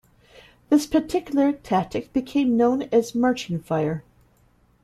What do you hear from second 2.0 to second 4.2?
became known as marching fire.